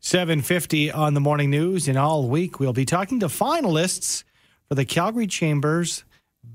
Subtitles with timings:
[0.00, 1.86] 750 on the morning news.
[1.86, 4.24] And all week, we'll be talking to finalists
[4.68, 6.04] for the Calgary Chamber's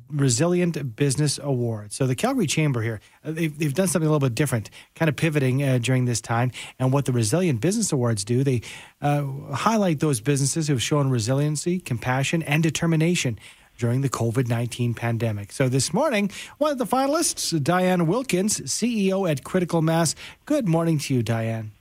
[0.09, 1.93] Resilient Business Award.
[1.93, 5.09] So the Calgary Chamber here, uh, they've, they've done something a little bit different, kind
[5.09, 6.51] of pivoting uh, during this time.
[6.79, 8.61] And what the Resilient Business Awards do, they
[9.01, 9.23] uh,
[9.53, 13.39] highlight those businesses who've shown resiliency, compassion, and determination
[13.77, 15.51] during the COVID 19 pandemic.
[15.51, 20.15] So this morning, one of the finalists, Dianne Wilkins, CEO at Critical Mass.
[20.45, 21.74] Good morning to you, Dianne.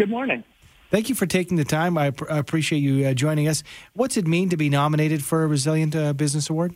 [0.00, 0.44] Good morning.
[0.90, 1.98] Thank you for taking the time.
[1.98, 3.62] I, pr- appreciate you uh, joining us.
[3.92, 6.74] What's it mean to be nominated for a Resilient uh, Business Award?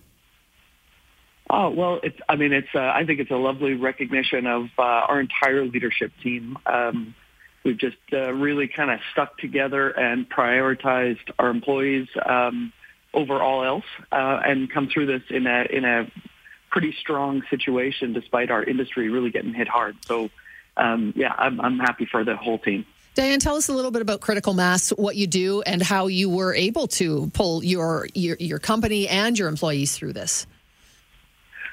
[1.48, 2.18] Oh well, it's.
[2.28, 2.68] I mean, it's.
[2.74, 6.58] Uh, I think it's a lovely recognition of uh, our entire leadership team.
[6.66, 7.14] Um,
[7.64, 12.74] we've just uh, really kind of stuck together and prioritized our employees um,
[13.14, 16.12] over all else, uh, and come through this in a in a
[16.70, 19.96] pretty strong situation, despite our industry really getting hit hard.
[20.04, 20.28] So,
[20.76, 22.84] um, yeah, I'm, I'm happy for the whole team.
[23.14, 26.28] Dianne, tell us a little bit about Critical Mass, what you do, and how you
[26.28, 30.46] were able to pull your your, your company and your employees through this.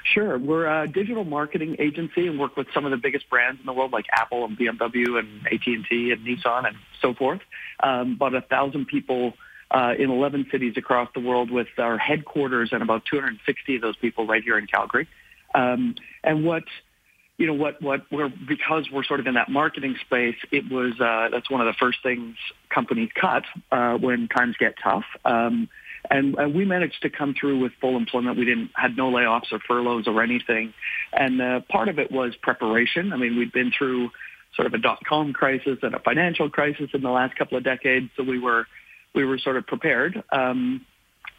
[0.04, 0.38] Sure.
[0.38, 3.72] We're a digital marketing agency and work with some of the biggest brands in the
[3.72, 7.40] world like Apple and BMW and AT&T and Nissan and so forth.
[7.82, 9.34] Um, about a thousand people
[9.70, 13.96] uh, in 11 cities across the world with our headquarters and about 260 of those
[13.96, 15.08] people right here in Calgary.
[15.54, 16.64] Um, and what
[17.42, 20.36] you know what what we're because we're sort of in that marketing space.
[20.52, 22.36] It was uh, that's one of the first things
[22.72, 25.02] companies cut uh, when times get tough.
[25.24, 25.68] Um,
[26.08, 28.38] and, and we managed to come through with full employment.
[28.38, 30.72] We didn't had no layoffs or furloughs or anything,
[31.12, 33.12] and uh, part of it was preparation.
[33.12, 34.10] I mean, we'd been through
[34.54, 37.64] sort of a dot com crisis and a financial crisis in the last couple of
[37.64, 38.68] decades, so we were
[39.16, 40.22] we were sort of prepared.
[40.30, 40.86] Um,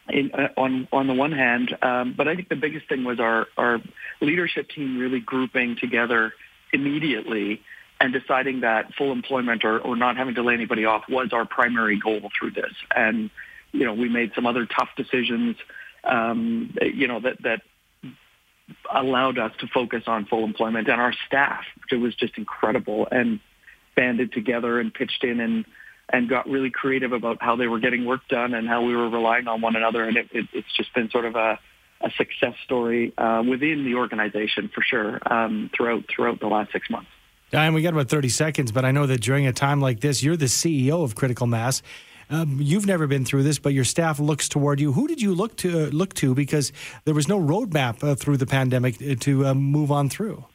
[0.09, 3.19] in, uh, on on the one hand, um, but I think the biggest thing was
[3.19, 3.81] our our
[4.21, 6.33] leadership team really grouping together
[6.71, 7.61] immediately
[8.01, 11.45] and deciding that full employment or, or not having to lay anybody off was our
[11.45, 12.73] primary goal through this.
[12.95, 13.29] And
[13.73, 15.57] you know, we made some other tough decisions,
[16.03, 17.61] um, you know, that, that
[18.94, 23.39] allowed us to focus on full employment and our staff, it was just incredible and
[23.95, 25.66] banded together and pitched in and,
[26.09, 29.09] and got really creative about how they were getting work done and how we were
[29.09, 30.03] relying on one another.
[30.03, 31.59] And it, it, it's just been sort of a,
[32.02, 36.90] a success story uh, within the organization for sure um, throughout throughout the last six
[36.90, 37.09] months.
[37.52, 40.24] Dianne, we got about 30 seconds, but I know that during a time like this,
[40.24, 41.84] you're the CEO of Critical Mass.
[42.30, 44.91] Um, you've never been through this, but your staff looks toward you.
[44.94, 46.72] Who did you look to uh, look to because
[47.06, 50.46] there was no roadmap uh, through the pandemic uh, to uh, move on through?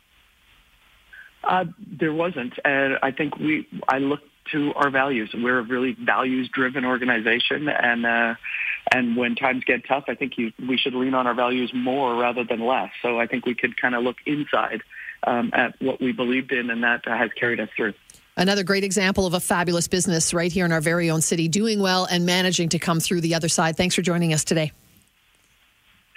[1.45, 3.67] Uh, there wasn't, and I think we.
[3.89, 5.31] I looked to our values.
[5.35, 8.35] We're a really values-driven organization, and uh,
[8.93, 12.15] and when times get tough, I think you, we should lean on our values more
[12.15, 12.91] rather than less.
[13.03, 14.83] So I think we could kind of look inside
[15.27, 17.95] um, at what we believed in, and that has carried us through.
[18.37, 21.81] Another great example of a fabulous business right here in our very own city, doing
[21.81, 23.77] well and managing to come through the other side.
[23.77, 24.71] Thanks for joining us today.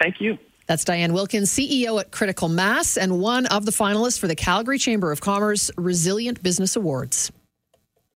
[0.00, 0.38] Thank you.
[0.66, 4.78] That's Dianne Wilkins, CEO at Critical Mass and one of the finalists for the Calgary
[4.78, 7.32] Chamber of Commerce Resilient Business Awards.